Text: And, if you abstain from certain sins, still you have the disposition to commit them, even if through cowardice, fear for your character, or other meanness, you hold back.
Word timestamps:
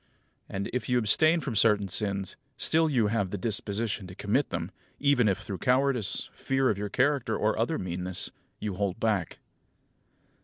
And, 0.49 0.67
if 0.73 0.89
you 0.89 0.97
abstain 0.97 1.41
from 1.41 1.55
certain 1.55 1.87
sins, 1.87 2.35
still 2.57 2.89
you 2.89 3.05
have 3.09 3.29
the 3.29 3.37
disposition 3.37 4.07
to 4.07 4.15
commit 4.15 4.49
them, 4.49 4.71
even 4.99 5.27
if 5.27 5.37
through 5.41 5.59
cowardice, 5.59 6.27
fear 6.33 6.73
for 6.73 6.79
your 6.79 6.89
character, 6.89 7.37
or 7.37 7.55
other 7.55 7.77
meanness, 7.77 8.31
you 8.59 8.73
hold 8.73 8.99
back. 8.99 9.37